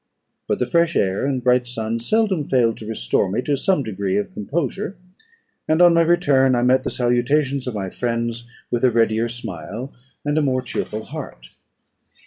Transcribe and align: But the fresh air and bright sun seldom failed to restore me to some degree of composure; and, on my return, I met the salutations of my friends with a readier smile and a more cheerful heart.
But 0.47 0.57
the 0.57 0.65
fresh 0.65 0.95
air 0.95 1.27
and 1.27 1.43
bright 1.43 1.67
sun 1.67 1.99
seldom 1.99 2.43
failed 2.43 2.75
to 2.77 2.87
restore 2.87 3.29
me 3.29 3.43
to 3.43 3.55
some 3.55 3.83
degree 3.83 4.17
of 4.17 4.33
composure; 4.33 4.97
and, 5.67 5.79
on 5.79 5.93
my 5.93 6.01
return, 6.01 6.55
I 6.55 6.63
met 6.63 6.81
the 6.81 6.89
salutations 6.89 7.67
of 7.67 7.75
my 7.75 7.91
friends 7.91 8.45
with 8.71 8.83
a 8.83 8.89
readier 8.89 9.29
smile 9.29 9.93
and 10.25 10.39
a 10.39 10.41
more 10.41 10.63
cheerful 10.63 11.05
heart. 11.05 11.49